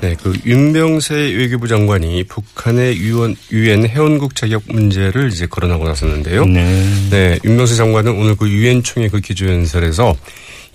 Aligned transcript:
네, 0.00 0.14
그 0.22 0.32
윤병세 0.46 1.14
외교부 1.14 1.66
장관이 1.66 2.24
북한의 2.24 2.98
유엔, 2.98 3.34
유엔 3.50 3.88
회원국 3.88 4.36
자격 4.36 4.62
문제를 4.68 5.28
이제 5.28 5.46
거론하고 5.46 5.84
나섰는데요. 5.84 6.44
네. 6.44 6.84
네, 7.10 7.38
윤병세 7.44 7.74
장관은 7.74 8.12
오늘 8.12 8.36
그 8.36 8.48
유엔 8.48 8.82
총회 8.82 9.08
그 9.08 9.20
기조 9.20 9.48
연설에서 9.48 10.14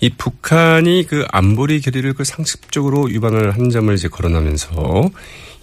이 0.00 0.10
북한이 0.10 1.06
그 1.08 1.24
안보리 1.30 1.80
결의를 1.80 2.12
그 2.12 2.24
상습적으로 2.24 3.04
위반을 3.04 3.52
한 3.52 3.70
점을 3.70 3.92
이제 3.94 4.08
거론하면서 4.08 5.10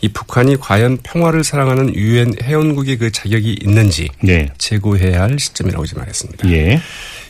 이 0.01 0.07
북한이 0.09 0.57
과연 0.57 0.97
평화를 1.03 1.43
사랑하는 1.43 1.93
유엔 1.93 2.33
회원국의 2.41 2.97
그 2.97 3.11
자격이 3.11 3.59
있는지 3.61 4.09
네. 4.21 4.49
제고해야 4.57 5.21
할 5.21 5.37
시점이라고 5.37 5.83
이제 5.85 5.95
말했습니다. 5.95 6.51
예. 6.51 6.81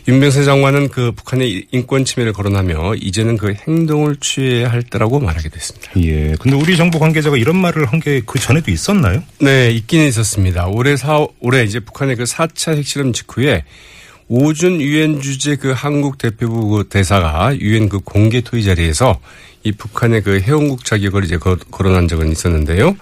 윤병세 0.08 0.44
장관은 0.46 0.90
그 0.90 1.12
북한의 1.12 1.68
인권 1.72 2.06
침해를 2.06 2.34
거론하며 2.34 2.96
이제는 2.96 3.38
그 3.38 3.54
행동을 3.68 4.16
취해야 4.20 4.72
할 4.72 4.82
때라고 4.84 5.20
말하게 5.20 5.50
됐습니다. 5.50 5.92
예. 5.98 6.36
근데 6.40 6.56
우리 6.58 6.76
정부 6.78 7.00
관계자가 7.00 7.38
이런 7.38 7.58
말을 7.58 7.86
한 7.86 8.00
게 8.00 8.22
그 8.26 8.40
전에도 8.40 8.72
있었나요? 8.72 9.22
네, 9.40 9.70
있긴 9.72 10.08
있었습니다. 10.08 10.68
올해 10.68 10.98
사 10.98 11.26
올해 11.40 11.64
이제 11.64 11.80
북한의 11.80 12.16
그 12.16 12.24
4차 12.24 12.76
핵실험 12.78 13.14
직후에 13.14 13.64
오준 14.28 14.80
유엔 14.82 15.22
주재 15.22 15.58
그 15.58 15.72
한국 15.72 16.18
대표부 16.18 16.68
그 16.70 16.88
대사가 16.90 17.56
유엔 17.60 17.90
그 17.90 18.00
공개 18.00 18.42
토의 18.42 18.64
자리에서 18.64 19.20
이 19.64 19.72
북한의 19.74 20.24
그 20.24 20.40
회원국 20.40 20.86
자격을 20.86 21.24
이제 21.26 21.38
거, 21.38 21.56
거론한 21.70 22.08
적은 22.08 22.32
있었는데요. 22.32 22.96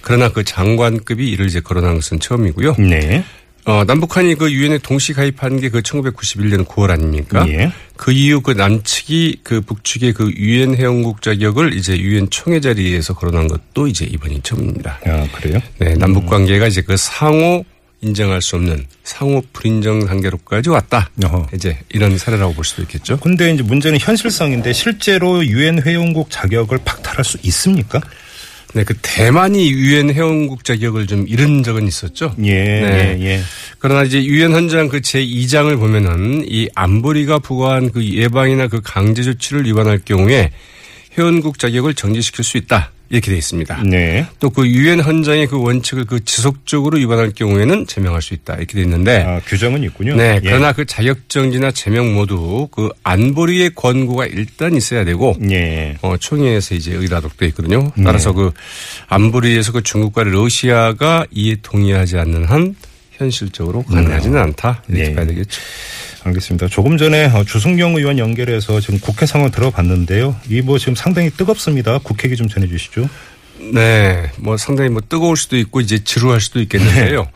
그러나 0.00 0.30
그 0.30 0.42
장관급이 0.42 1.28
이를 1.30 1.46
이제 1.46 1.60
거론한 1.60 1.94
것은 1.96 2.18
처음이고요. 2.18 2.74
네. 2.78 3.24
어, 3.70 3.84
남북한이 3.84 4.34
그 4.34 4.50
유엔에 4.52 4.78
동시 4.78 5.12
가입한 5.12 5.60
게 5.60 5.70
그 5.70 5.80
1991년 5.82 6.66
9월 6.66 6.90
아닙니까? 6.90 7.46
예. 7.48 7.70
그 7.96 8.12
이후 8.12 8.40
그 8.40 8.50
남측이 8.52 9.40
그 9.44 9.60
북측의 9.60 10.12
그 10.14 10.32
유엔 10.36 10.74
회원국 10.74 11.22
자격을 11.22 11.74
이제 11.74 11.96
유엔 11.98 12.28
총회 12.30 12.60
자리에서 12.60 13.14
거론한 13.14 13.46
것도 13.48 13.86
이제 13.86 14.04
이번이 14.04 14.40
처음입니다. 14.42 14.98
아, 15.06 15.26
그래요? 15.32 15.60
네, 15.78 15.94
남북 15.94 16.26
관계가 16.26 16.66
이제 16.66 16.82
그 16.82 16.96
상호 16.96 17.64
인정할 18.00 18.40
수 18.40 18.56
없는 18.56 18.86
상호 19.04 19.42
불인정 19.52 20.06
단계로까지 20.06 20.70
왔다. 20.70 21.10
어허. 21.22 21.48
이제 21.54 21.78
이런 21.90 22.16
사례라고 22.16 22.54
볼 22.54 22.64
수도 22.64 22.82
있겠죠. 22.82 23.18
근데 23.18 23.52
이제 23.52 23.62
문제는 23.62 23.98
현실성인데 24.00 24.72
실제로 24.72 25.44
유엔 25.44 25.82
회원국 25.82 26.30
자격을 26.30 26.78
박탈할 26.84 27.24
수 27.24 27.38
있습니까? 27.42 28.00
네, 28.72 28.84
그 28.84 28.94
대만이 29.02 29.70
유엔 29.72 30.12
회원국 30.12 30.64
자격을 30.64 31.06
좀 31.06 31.26
잃은 31.26 31.62
적은 31.62 31.86
있었죠. 31.86 32.34
예. 32.44 32.52
네. 32.52 33.16
예. 33.20 33.24
예. 33.24 33.40
그러나 33.78 34.04
이제 34.04 34.22
유엔 34.24 34.52
헌장 34.52 34.88
그 34.88 35.00
제2장을 35.00 35.76
보면은 35.78 36.44
이 36.46 36.68
안보리가 36.74 37.40
부과한 37.40 37.90
그 37.90 38.04
예방이나 38.04 38.68
그 38.68 38.80
강제 38.82 39.22
조치를 39.22 39.66
위반할 39.66 40.00
경우에 40.04 40.52
회원국 41.18 41.58
자격을 41.58 41.94
정지시킬 41.94 42.44
수 42.44 42.56
있다. 42.56 42.92
이렇게 43.10 43.32
돼 43.32 43.36
있습니다. 43.38 43.82
네. 43.84 44.26
또 44.38 44.50
그 44.50 44.68
유엔 44.68 45.00
헌장의 45.00 45.46
그 45.48 45.60
원칙을 45.60 46.04
그 46.04 46.24
지속적으로 46.24 46.98
위반할 46.98 47.30
경우에는 47.32 47.86
제명할 47.86 48.22
수 48.22 48.34
있다. 48.34 48.54
이렇게 48.56 48.74
돼 48.74 48.82
있는데 48.82 49.24
아, 49.26 49.40
규정은 49.46 49.82
있군요. 49.84 50.14
네, 50.16 50.36
예. 50.36 50.40
그러나 50.48 50.72
그 50.72 50.84
자격 50.84 51.28
정지나 51.28 51.70
제명 51.72 52.14
모두 52.14 52.68
그 52.70 52.88
안보리의 53.02 53.70
권고가 53.74 54.26
일단 54.26 54.74
있어야 54.76 55.04
되고 55.04 55.36
예. 55.50 55.96
어, 56.02 56.16
총회에서 56.16 56.74
이제 56.74 56.92
의라독 56.92 57.36
돼 57.36 57.46
있거든요. 57.48 57.90
네. 57.96 58.04
따라서 58.04 58.32
그 58.32 58.52
안보리에서 59.08 59.72
그 59.72 59.82
중국과 59.82 60.24
러시아가 60.24 61.26
이에 61.30 61.56
동의하지 61.62 62.18
않는 62.18 62.44
한 62.44 62.74
현실적으로 63.12 63.82
가능하지는 63.84 64.38
않다. 64.40 64.82
이렇게 64.88 65.08
네. 65.08 65.14
봐야 65.14 65.26
되겠죠. 65.26 65.60
알겠습니다. 66.24 66.68
조금 66.68 66.96
전에 66.98 67.26
어, 67.26 67.44
주승용 67.44 67.96
의원 67.96 68.18
연결해서 68.18 68.80
지금 68.80 68.98
국회 69.00 69.26
상황 69.26 69.50
들어봤는데요. 69.50 70.36
이 70.50 70.60
뭐 70.60 70.78
지금 70.78 70.94
상당히 70.94 71.30
뜨겁습니다. 71.30 71.98
국회 72.02 72.28
얘기 72.28 72.36
좀 72.36 72.48
전해주시죠. 72.48 73.08
네, 73.74 74.30
뭐 74.38 74.56
상당히 74.56 74.88
뭐 74.90 75.02
뜨거울 75.06 75.36
수도 75.36 75.56
있고 75.58 75.80
이제 75.80 76.02
지루할 76.02 76.40
수도 76.40 76.60
있겠는데요. 76.60 77.28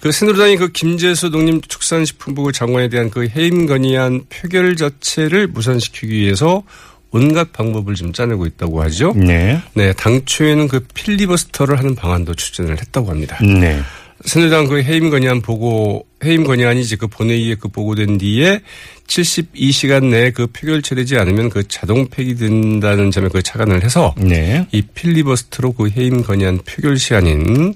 그 0.00 0.12
새누리당이 0.12 0.56
그 0.58 0.68
김재수 0.68 1.30
농림 1.30 1.62
축산식품부 1.62 2.52
장관에 2.52 2.88
대한 2.88 3.08
그 3.08 3.26
해임 3.34 3.66
건의안 3.66 4.24
표결 4.28 4.76
자체를 4.76 5.46
무산시키기 5.46 6.12
위해서 6.12 6.62
온갖 7.10 7.52
방법을 7.52 7.94
좀 7.94 8.12
짜내고 8.12 8.46
있다고 8.46 8.82
하죠. 8.84 9.12
네. 9.16 9.60
네, 9.74 9.92
당초에는 9.94 10.68
그 10.68 10.80
필리버스터를 10.94 11.78
하는 11.78 11.94
방안도 11.94 12.34
추진을 12.34 12.78
했다고 12.78 13.10
합니다. 13.10 13.38
네. 13.42 13.80
새누리당 14.24 14.66
그 14.68 14.82
해임 14.82 15.10
건의안 15.10 15.40
보고 15.42 16.06
해임 16.24 16.44
건의안이 16.44 16.80
이제 16.80 16.96
그 16.96 17.06
본회의에 17.06 17.56
그 17.56 17.68
보고된 17.68 18.18
뒤에 18.18 18.60
72시간 19.06 20.06
내에 20.06 20.30
그 20.30 20.46
표결처리지 20.46 21.16
않으면 21.16 21.50
그 21.50 21.66
자동 21.68 22.08
폐기된다는 22.08 23.10
점에 23.10 23.28
그 23.28 23.42
착안을 23.42 23.84
해서 23.84 24.14
네. 24.16 24.66
이 24.72 24.82
필리버스터로 24.82 25.72
그 25.72 25.90
해임 25.90 26.22
건의안 26.22 26.58
표결 26.58 26.98
시한인 26.98 27.74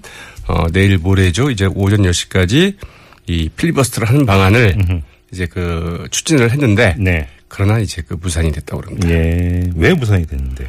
어 0.49 0.67
내일 0.73 0.99
모레죠. 0.99 1.51
이제 1.51 1.67
오전 1.67 2.03
10시까지 2.03 2.77
이 3.27 3.49
필리버스터를 3.49 4.09
하는 4.09 4.27
방안을 4.27 5.03
이제 5.33 5.47
그 5.47 6.07
추진을 6.11 6.53
했는데 6.53 6.95
네. 6.99 7.29
그러나 7.49 7.79
이제 7.79 8.03
그 8.07 8.17
무산이 8.21 8.53
됐다고 8.53 8.83
그럽니다. 8.83 9.11
예. 9.11 9.63
왜 9.75 9.95
무산이 9.95 10.27
됐는데요? 10.27 10.69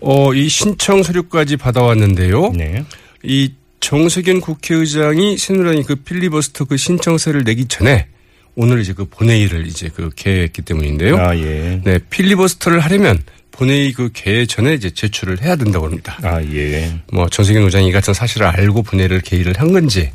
어, 0.00 0.34
이 0.34 0.48
신청 0.48 1.02
서류까지 1.02 1.56
받아왔는데요. 1.56 2.52
네. 2.52 2.84
이 3.22 3.52
정세균 3.80 4.40
국회의장이 4.40 5.38
새누리당이 5.38 5.84
그 5.84 5.96
필리버스터 5.96 6.64
그 6.64 6.76
신청서를 6.76 7.44
내기 7.44 7.66
전에 7.66 8.08
오늘 8.54 8.80
이제 8.80 8.92
그 8.92 9.04
본회의를 9.04 9.66
이제 9.66 9.90
그 9.94 10.10
개했기 10.16 10.62
때문인데요. 10.62 11.16
아, 11.16 11.36
예. 11.36 11.80
네, 11.84 11.98
필리버스터를 12.10 12.80
하려면 12.80 13.22
본회의 13.52 13.92
그 13.92 14.10
개회 14.12 14.46
전에 14.46 14.74
이제 14.74 14.90
제출을 14.90 15.42
해야 15.42 15.56
된다고 15.56 15.86
합니다. 15.86 16.18
아, 16.22 16.42
예. 16.42 16.98
뭐 17.12 17.28
정세균 17.28 17.62
의장이 17.62 17.88
이 17.88 17.92
같은 17.92 18.14
사실을 18.14 18.46
알고 18.46 18.82
본회의를 18.82 19.20
개의를 19.20 19.54
한 19.58 19.72
건지 19.72 20.10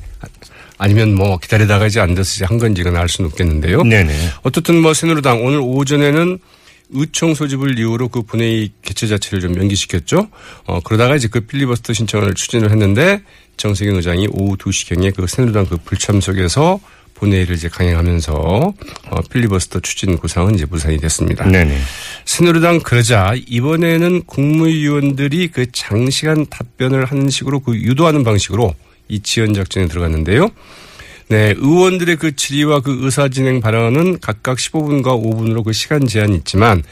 아니면 0.78 1.14
뭐 1.14 1.38
기다리다가 1.38 1.86
이제 1.86 2.00
안 2.00 2.16
돼서 2.16 2.34
이제 2.36 2.46
한 2.46 2.58
건지 2.58 2.82
이건 2.82 2.96
알 2.96 3.08
수는 3.08 3.30
없겠는데요. 3.30 3.84
네네. 3.84 4.14
어떻든 4.42 4.82
뭐 4.82 4.96
새누리당 4.96 5.46
오늘 5.46 5.60
오전에는 5.62 6.40
의총 6.94 7.34
소집을 7.34 7.80
이유로 7.80 8.10
그 8.10 8.22
본회의 8.24 8.72
개최 8.82 9.08
자체를 9.08 9.42
좀 9.42 9.56
연기시켰죠. 9.56 10.28
어, 10.66 10.80
그러다가 10.82 11.16
이제 11.16 11.28
그 11.28 11.42
필리버스터 11.42 11.94
신청을 11.94 12.34
추진을 12.34 12.72
했는데 12.72 13.22
정세균 13.58 13.96
의장이 13.96 14.28
오후 14.32 14.58
2시경에 14.58 15.16
그 15.16 15.28
새누리당 15.28 15.68
그 15.68 15.78
불참석에서 15.78 16.80
본회의를 17.16 17.56
이제 17.56 17.70
강행하면서 17.70 18.34
어, 18.34 19.22
필리버스터 19.30 19.82
추진 19.82 20.18
구상은 20.18 20.56
이제 20.56 20.66
무산이 20.66 20.98
됐습니다. 20.98 21.46
네네. 21.46 21.78
새누리당 22.26 22.80
그러자 22.80 23.36
이번에는 23.48 24.24
국무위원들이 24.24 25.50
그 25.50 25.72
장시간 25.72 26.48
답변을 26.48 27.06
하는 27.06 27.30
식으로 27.30 27.60
그 27.60 27.76
유도하는 27.76 28.24
방식으로 28.24 28.74
이 29.08 29.20
지연 29.20 29.54
작전에 29.54 29.88
들어갔는데요. 29.88 30.50
네, 31.32 31.54
의원들의 31.58 32.18
그 32.18 32.36
질의와 32.36 32.82
그 32.82 33.00
의사 33.06 33.30
진행 33.30 33.62
발언은 33.62 34.20
각각 34.20 34.58
15분과 34.58 35.06
5분으로 35.06 35.64
그 35.64 35.72
시간 35.72 36.06
제한이 36.06 36.36
있지만 36.36 36.84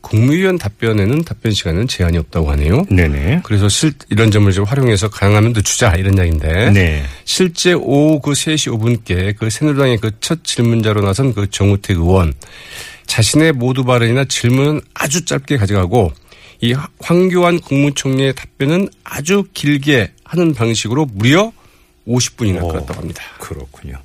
국무위원 0.00 0.58
답변에는 0.58 1.24
답변 1.24 1.50
시간은 1.52 1.88
제한이 1.88 2.16
없다고 2.16 2.52
하네요. 2.52 2.84
네네. 2.88 3.40
그래서 3.42 3.68
실 3.68 3.92
이런 4.08 4.30
점을 4.30 4.50
좀 4.52 4.64
활용해서 4.64 5.10
가능하면 5.10 5.52
더 5.54 5.60
주자 5.60 5.90
이런 5.96 6.16
이야기인데 6.16 6.70
네. 6.70 7.02
실제 7.24 7.72
오후 7.72 8.20
그 8.20 8.30
3시 8.30 8.78
5분께 8.78 9.36
그 9.36 9.50
새누리당의 9.50 9.98
그 9.98 10.12
첫 10.20 10.44
질문자로 10.44 11.00
나선 11.00 11.34
그 11.34 11.50
정우택 11.50 11.96
의원 11.96 12.32
자신의 13.06 13.52
모두 13.52 13.84
발언이나 13.84 14.24
질문은 14.24 14.80
아주 14.94 15.24
짧게 15.24 15.56
가져가고 15.56 16.12
이 16.60 16.76
황교안 17.00 17.58
국무총리의 17.58 18.34
답변은 18.36 18.88
아주 19.02 19.44
길게 19.52 20.12
하는 20.22 20.54
방식으로 20.54 21.06
무려 21.12 21.52
50분이나 22.06 22.62
오. 22.62 22.68
끌었다고 22.68 23.00
합니다. 23.00 23.22
그렇군요. 23.38 23.98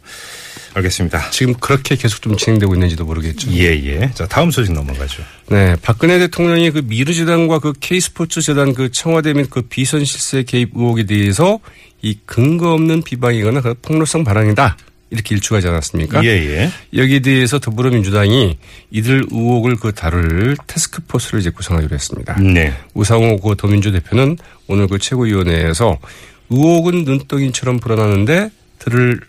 알겠습니다. 0.76 1.30
지금 1.30 1.54
그렇게 1.54 1.96
계속 1.96 2.22
좀 2.22 2.36
진행되고 2.36 2.74
있는지도 2.74 3.06
모르겠죠. 3.06 3.50
예, 3.54 3.70
예. 3.86 4.12
자, 4.14 4.28
다음 4.28 4.52
소식 4.52 4.74
넘어가죠. 4.74 5.24
네, 5.48 5.76
박근혜 5.82 6.20
대통령이 6.20 6.72
그 6.72 6.80
미르재단과 6.80 7.60
그 7.60 7.74
K스포츠 7.80 8.42
재단 8.42 8.74
그 8.74 8.92
청와대 8.92 9.34
및 9.34 9.50
그 9.50 9.62
비선 9.62 10.04
실세 10.04 10.44
개입 10.44 10.72
의혹에 10.76 11.06
대해서 11.06 11.60
이 12.02 12.18
근거 12.26 12.74
없는 12.74 13.04
비방이거나 13.04 13.62
그 13.62 13.74
폭로성 13.82 14.26
발언이다. 14.26 14.78
이렇게 15.12 15.36
일축하지 15.36 15.68
않았습니까? 15.68 16.24
예, 16.26 16.30
예. 16.30 16.72
여기에 16.94 17.20
대해서 17.20 17.60
더불어민주당이 17.60 18.58
이들 18.92 19.28
의혹을 19.32 19.78
그 19.78 19.94
다룰 19.94 20.58
테스크포스를 20.68 21.40
이제 21.40 21.52
구성하기로 21.52 21.94
했습니다. 21.94 22.36
네. 22.42 22.74
우상호 22.94 23.40
그 23.40 23.56
더민주 23.56 23.92
대표는 23.94 24.38
오늘 24.68 24.88
그 24.88 24.98
최고위원회에서 24.98 25.98
의혹은 26.50 27.04
눈덩이처럼 27.04 27.80
불어나는데 27.80 28.50
들을 28.80 29.20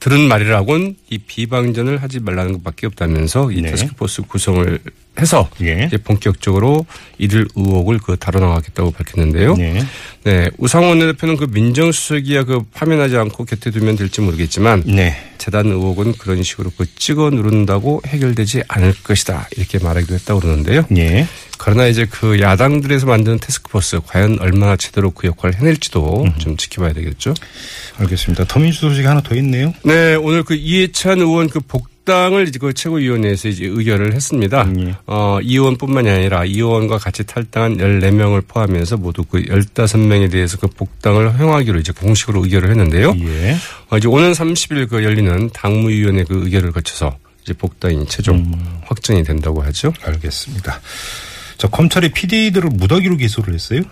들은 0.00 0.20
말이라곤 0.28 0.96
이 1.08 1.18
비방전을 1.18 2.02
하지 2.02 2.20
말라는 2.20 2.52
것밖에 2.54 2.86
없다면서 2.88 3.52
이 3.52 3.62
네. 3.62 3.70
테스크포스 3.70 4.22
구성을 4.22 4.78
해서 5.18 5.48
예. 5.62 5.84
이제 5.86 5.96
본격적으로 5.96 6.84
이들 7.18 7.48
의혹을 7.54 7.98
그 7.98 8.16
다뤄나가겠다고 8.18 8.90
밝혔는데요. 8.90 9.54
네. 9.54 9.82
네, 10.24 10.50
우상원 10.58 10.98
대표는 10.98 11.36
그 11.36 11.46
민정수석이야 11.50 12.44
그 12.44 12.64
파면하지 12.74 13.16
않고 13.16 13.44
곁에 13.44 13.70
두면 13.70 13.96
될지 13.96 14.20
모르겠지만 14.20 14.82
네. 14.84 15.16
재단 15.38 15.66
의혹은 15.68 16.12
그런 16.12 16.42
식으로 16.42 16.70
그 16.76 16.84
찍어 16.96 17.30
누른다고 17.30 18.02
해결되지 18.06 18.64
않을 18.68 18.94
것이다 19.04 19.48
이렇게 19.56 19.78
말하기도 19.78 20.14
했다고 20.14 20.40
그러는데요. 20.40 20.84
예. 20.96 21.26
그러나 21.64 21.86
이제 21.86 22.04
그 22.04 22.40
야당들에서 22.40 23.06
만드는 23.06 23.38
테스크포스 23.38 24.00
과연 24.06 24.36
얼마나 24.38 24.76
제대로 24.76 25.10
그 25.10 25.26
역할을 25.26 25.58
해낼지도 25.58 26.26
좀 26.36 26.58
지켜봐야 26.58 26.92
되겠죠. 26.92 27.32
알겠습니다. 27.96 28.44
더민주 28.44 28.80
소식이 28.80 29.06
하나 29.06 29.22
더 29.22 29.34
있네요. 29.36 29.72
네, 29.82 30.14
오늘 30.14 30.42
그 30.42 30.54
이해찬 30.54 31.20
의원 31.20 31.48
그 31.48 31.60
복당을 31.60 32.48
이제 32.48 32.58
그 32.58 32.74
최고위원회에서 32.74 33.48
이제 33.48 33.64
의결을 33.64 34.12
했습니다. 34.12 34.70
예. 34.78 34.94
어, 35.06 35.38
이 35.40 35.54
의원뿐만이 35.54 36.10
아니라 36.10 36.44
이 36.44 36.56
의원과 36.56 36.98
같이 36.98 37.24
탈당한 37.24 37.78
14명을 37.78 38.46
포함해서 38.46 38.98
모두 38.98 39.24
그 39.24 39.42
15명에 39.42 40.30
대해서 40.30 40.58
그 40.58 40.66
복당을 40.66 41.38
허용하기로 41.38 41.78
이제 41.78 41.92
공식으로 41.92 42.44
의결을 42.44 42.68
했는데요. 42.72 43.14
예. 43.20 43.56
어, 43.88 43.96
이제 43.96 44.06
오는 44.06 44.32
30일 44.32 44.90
그 44.90 45.02
열리는 45.02 45.48
당무위원회 45.54 46.24
그 46.24 46.42
의결을 46.44 46.72
거쳐서 46.72 47.16
이제 47.42 47.54
복당이 47.54 48.04
최종 48.06 48.36
음. 48.36 48.80
확정이 48.84 49.22
된다고 49.22 49.62
하죠. 49.62 49.94
알겠습니다. 50.02 50.78
자, 51.56 51.68
검찰이 51.68 52.10
PD들을 52.10 52.70
무더기로 52.72 53.16
기소를 53.16 53.54
했어요? 53.54 53.82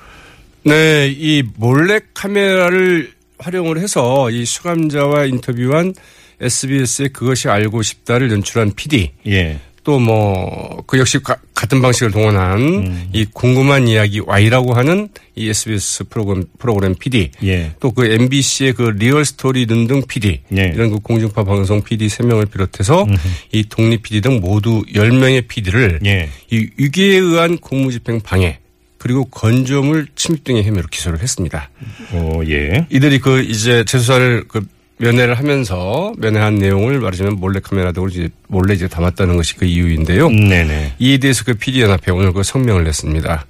네, 0.64 1.08
이 1.08 1.42
몰래 1.56 2.00
카메라를 2.14 3.12
활용을 3.38 3.78
해서 3.78 4.30
이 4.30 4.44
수감자와 4.44 5.24
인터뷰한 5.26 5.94
SBS의 6.40 7.10
그것이 7.10 7.48
알고 7.48 7.82
싶다를 7.82 8.30
연출한 8.30 8.72
PD 8.74 9.12
예. 9.26 9.60
또 9.84 9.98
뭐 9.98 10.82
그 10.86 10.98
역시 10.98 11.18
가- 11.20 11.36
같은 11.54 11.80
방식을 11.82 12.10
동원한 12.12 13.08
이 13.12 13.24
궁금한 13.32 13.88
이야기 13.88 14.20
Y라고 14.20 14.74
하는 14.74 15.08
이 15.34 15.48
SBS 15.48 16.04
프로그램 16.04 16.44
프로그램 16.58 16.94
PD 16.94 17.30
예. 17.44 17.72
또그 17.80 18.04
MBC의 18.06 18.74
그 18.74 18.82
리얼 18.96 19.24
스토리 19.24 19.66
등등 19.66 20.02
PD 20.06 20.40
예. 20.56 20.72
이런 20.74 20.90
그 20.90 20.98
공중파 21.00 21.44
방송 21.44 21.82
PD 21.82 22.06
3명을 22.08 22.50
비롯해서 22.50 23.06
이 23.52 23.64
독립 23.68 24.02
PD 24.02 24.20
등 24.20 24.40
모두 24.40 24.82
10명의 24.94 25.46
PD를 25.48 26.00
예. 26.04 26.28
이 26.50 26.68
위기에 26.76 27.16
의한 27.16 27.58
공무집행 27.58 28.20
방해 28.20 28.58
그리고 28.98 29.24
건조물 29.24 30.06
침입 30.14 30.44
등의 30.44 30.62
혐의로 30.64 30.86
기소를 30.90 31.20
했습니다. 31.20 31.70
어, 32.12 32.40
예. 32.48 32.86
이들이 32.90 33.18
그 33.18 33.40
이제 33.42 33.84
재수사를 33.84 34.44
그 34.46 34.64
면회를 34.98 35.34
하면서 35.36 36.12
면회한 36.18 36.56
내용을 36.56 37.00
말하자면 37.00 37.36
몰래 37.40 37.58
카메라 37.60 37.90
등으로 37.90 38.10
이제 38.12 38.28
몰래 38.52 38.74
이제 38.74 38.86
담았다는 38.86 39.36
것이 39.36 39.56
그 39.56 39.64
이유인데요. 39.64 40.28
네네. 40.28 40.94
이에 40.98 41.18
대해서 41.18 41.42
그 41.44 41.54
PD연합회 41.54 42.12
오늘 42.12 42.32
그 42.32 42.42
성명을 42.42 42.84
냈습니다. 42.84 43.46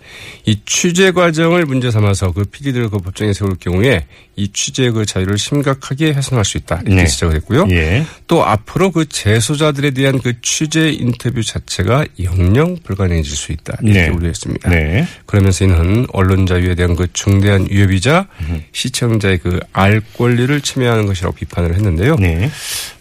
이 0.46 0.60
취재 0.64 1.10
과정을 1.10 1.66
문제 1.66 1.90
삼아서 1.90 2.32
그 2.32 2.44
PD들을 2.44 2.88
그 2.88 2.98
법정에 2.98 3.32
세울 3.32 3.56
경우에 3.58 4.06
이 4.36 4.48
취재 4.52 4.90
그 4.90 5.04
자유를 5.04 5.36
심각하게 5.36 6.12
훼손할 6.12 6.44
수 6.44 6.56
있다 6.56 6.76
이렇게 6.86 7.02
네. 7.02 7.06
지적을 7.06 7.36
했고요. 7.36 7.66
예. 7.70 8.06
또 8.26 8.44
앞으로 8.44 8.90
그 8.92 9.06
재소자들에 9.06 9.90
대한 9.90 10.20
그 10.20 10.40
취재 10.40 10.88
인터뷰 10.90 11.42
자체가 11.42 12.06
영영 12.22 12.78
불가능해질 12.82 13.36
수 13.36 13.52
있다 13.52 13.76
이렇게 13.82 14.02
네. 14.04 14.08
우려했습니다. 14.08 14.70
네. 14.70 15.06
그러면서 15.26 15.64
이는 15.64 16.06
언론 16.12 16.46
자유에 16.46 16.74
대한 16.74 16.96
그 16.96 17.08
중대한 17.12 17.66
위협이자 17.68 18.28
시청자의 18.72 19.38
그 19.38 19.60
알 19.72 20.00
권리를 20.16 20.60
침해하는 20.60 21.06
것이라고 21.06 21.34
비판을 21.34 21.74
했는데요. 21.74 22.16
네. 22.16 22.50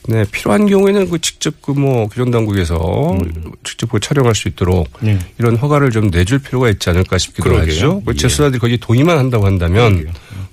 네, 0.08 0.26
필요한 0.32 0.66
경우에는 0.68 1.10
그 1.10 1.20
직접 1.20 1.62
그 1.62 1.72
뭐 1.74 2.08
교정 2.08 2.32
당국에서 2.32 3.18
직접 3.64 3.90
그 3.92 4.00
촬영할 4.00 4.36
수 4.36 4.48
있도록 4.48 4.88
음. 5.04 5.08
네. 5.08 5.20
이런 5.40 5.56
허가를 5.56 5.92
좀 5.92 6.10
내줄 6.10 6.40
필요가 6.40 6.70
있지 6.70 6.90
않을까 6.90 7.18
싶기도 7.18 7.50
그러게요. 7.50 7.74
하죠. 7.74 8.02
그 8.06 8.14
예. 8.14 8.18
재수사들이 8.18 8.60
거기 8.60 8.78
동의만 8.78 9.18
한다고 9.18 9.46
한다면 9.46 10.08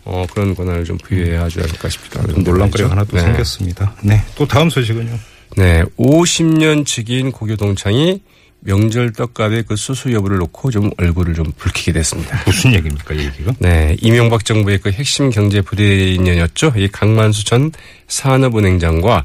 어, 0.05 0.25
그런 0.33 0.55
권한을 0.55 0.85
좀 0.85 0.97
부여해야 0.99 1.43
하지 1.43 1.61
않을까 1.61 1.89
싶기도 1.89 2.21
하고 2.21 2.33
좀 2.33 2.45
논란거리가 2.45 2.91
하나 2.91 3.05
또 3.05 3.17
네. 3.17 3.23
생겼습니다. 3.23 3.95
네. 4.03 4.23
또 4.37 4.47
다음 4.47 4.71
소식은요. 4.71 5.19
네, 5.57 5.83
50년 5.99 6.87
직인 6.87 7.33
고교동창이 7.33 8.21
명절 8.61 9.13
떡값의 9.13 9.65
그 9.69 9.77
수수 9.77 10.13
여부를 10.13 10.39
놓고 10.39 10.71
좀 10.71 10.91
얼굴을 10.99 11.35
좀 11.35 11.53
붉히게 11.57 11.93
됐습니다. 11.93 12.43
무슨 12.47 12.75
얘기입니까, 12.75 13.15
이 13.15 13.19
얘기가? 13.27 13.53
네, 13.59 13.97
이명박 14.01 14.45
정부의 14.45 14.79
그 14.79 14.91
핵심 14.91 15.31
경제 15.31 15.61
부대인이었죠. 15.61 16.73
이 16.77 16.89
강만수 16.89 17.45
전 17.45 17.71
산업은행장과 18.09 19.25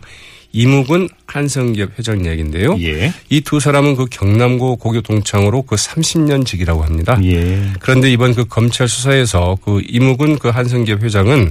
이무근 0.55 1.09
한성기업 1.25 1.97
회장 1.97 2.23
이야기인데요. 2.23 2.77
예. 2.79 3.11
이두 3.29 3.59
사람은 3.59 3.95
그 3.95 4.05
경남고 4.05 4.75
고교 4.75 5.01
동창으로 5.01 5.63
그 5.63 5.75
30년 5.75 6.45
직이라고 6.45 6.83
합니다. 6.83 7.19
예. 7.23 7.71
그런데 7.79 8.11
이번 8.11 8.35
그 8.35 8.45
검찰 8.45 8.87
수사에서 8.87 9.57
그 9.65 9.81
이무근 9.87 10.37
그 10.37 10.49
한성기업 10.49 11.01
회장은 11.01 11.49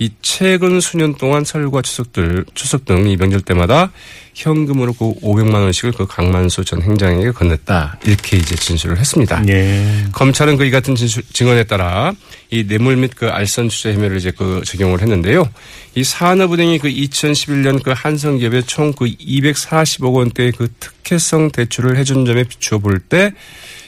이 0.00 0.10
최근 0.22 0.80
수년 0.80 1.14
동안 1.16 1.44
설과 1.44 1.82
추석들 1.82 2.44
추석 2.54 2.84
등 2.84 3.06
이 3.08 3.16
명절 3.16 3.40
때마다 3.40 3.90
현금으로 4.34 4.92
그 4.92 5.12
500만 5.20 5.54
원씩을 5.54 5.92
그 5.92 6.06
강만수 6.06 6.64
전 6.64 6.82
행장에게 6.82 7.30
건넸다 7.32 7.96
이렇게 8.06 8.36
이제 8.36 8.54
진술을 8.54 8.96
했습니다. 8.98 9.42
예. 9.48 10.04
검찰은 10.12 10.56
그 10.56 10.64
이 10.64 10.70
같은 10.70 10.94
진술, 10.94 11.24
증언에 11.32 11.64
따라 11.64 12.12
이 12.50 12.64
뇌물 12.64 12.96
및 12.96 13.12
그 13.16 13.28
알선 13.28 13.68
투자 13.68 13.92
혐의를 13.92 14.18
이제 14.18 14.30
그 14.30 14.62
적용을 14.64 15.00
했는데요. 15.02 15.48
이 15.96 16.04
산업은행이 16.04 16.78
그 16.78 16.88
2011년 16.88 17.82
그 17.82 17.92
한성기업에 17.96 18.62
총 18.62 18.92
그 18.92 19.06
240억 19.06 20.12
원대의 20.14 20.52
그 20.52 20.68
특혜성 20.78 21.50
대출을 21.50 21.96
해준 21.96 22.24
점에 22.24 22.44
비추어 22.44 22.78
볼 22.78 23.00
때 23.00 23.32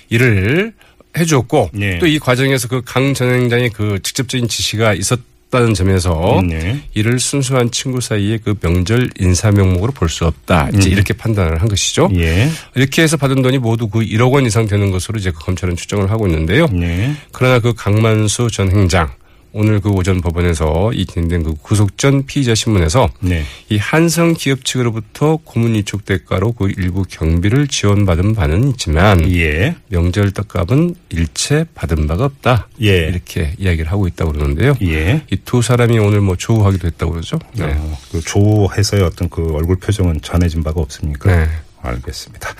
이를 0.08 0.72
해주었고 1.16 1.70
네. 1.74 1.98
또이 2.00 2.18
과정에서 2.18 2.66
그 2.68 2.82
강 2.82 3.14
전 3.14 3.32
행장의 3.32 3.70
그 3.70 3.98
직접적인 4.02 4.48
지시가 4.48 4.94
있었 4.94 5.18
다는 5.50 5.74
점에서 5.74 6.42
네. 6.48 6.80
이를 6.94 7.18
순수한 7.18 7.70
친구 7.70 8.00
사이의 8.00 8.38
그 8.44 8.54
명절 8.60 9.10
인사 9.18 9.50
명목으로 9.50 9.92
볼 9.92 10.08
수 10.08 10.26
없다. 10.26 10.70
이제 10.74 10.88
이렇게 10.88 11.12
판단을 11.14 11.60
한 11.60 11.68
것이죠. 11.68 12.08
예. 12.16 12.48
이렇게 12.74 13.02
해서 13.02 13.16
받은 13.16 13.42
돈이 13.42 13.58
모두 13.58 13.88
그 13.88 14.00
1억 14.00 14.32
원 14.32 14.46
이상 14.46 14.66
되는 14.66 14.90
것으로 14.90 15.18
이제 15.18 15.30
그 15.30 15.38
검찰은 15.44 15.76
추정을 15.76 16.10
하고 16.10 16.26
있는데요. 16.26 16.66
네. 16.68 17.14
그러나 17.32 17.58
그 17.58 17.74
강만수 17.74 18.48
전 18.50 18.70
행장 18.70 19.10
오늘 19.52 19.80
그 19.80 19.90
오전 19.90 20.20
법원에서 20.20 20.92
이 20.92 21.06
진행된 21.06 21.42
그 21.42 21.54
구속 21.60 21.98
전 21.98 22.24
피의자 22.24 22.54
신문에서 22.54 23.10
네. 23.20 23.44
이 23.68 23.76
한성 23.78 24.34
기업 24.34 24.64
측으로부터 24.64 25.38
고문 25.44 25.74
이축 25.76 26.04
대가로 26.04 26.52
그 26.52 26.70
일부 26.70 27.04
경비를 27.08 27.66
지원받은 27.66 28.34
바는 28.34 28.70
있지만 28.70 29.30
예. 29.32 29.76
명절 29.88 30.32
떡값은 30.32 30.94
일체 31.10 31.64
받은 31.74 32.06
바가 32.06 32.24
없다. 32.26 32.68
예. 32.82 33.08
이렇게 33.08 33.54
이야기를 33.58 33.90
하고 33.90 34.06
있다고 34.06 34.32
그러는데요. 34.32 34.74
예. 34.82 35.22
이두 35.30 35.62
사람이 35.62 35.98
오늘 35.98 36.20
뭐 36.20 36.36
조우하기도 36.36 36.86
했다고 36.86 37.12
그러죠. 37.12 37.38
네. 37.54 37.64
어, 37.64 37.98
그 38.12 38.20
조회사의 38.20 39.02
어떤 39.02 39.28
그 39.28 39.52
얼굴 39.54 39.76
표정은 39.76 40.20
전해진 40.22 40.62
바가 40.62 40.80
없습니까? 40.80 41.34
네. 41.34 41.48
알겠습니다. 41.82 42.54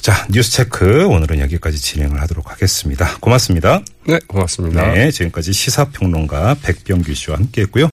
자, 0.00 0.26
뉴스 0.30 0.50
체크 0.52 1.06
오늘은 1.06 1.40
여기까지 1.40 1.78
진행을 1.78 2.22
하도록 2.22 2.50
하겠습니다. 2.50 3.18
고맙습니다. 3.20 3.82
네, 4.06 4.18
고맙습니다. 4.26 4.92
네, 4.92 5.10
지금까지 5.10 5.52
시사평론가 5.52 6.56
백병규 6.62 7.12
씨와 7.12 7.36
함께했고요. 7.36 7.88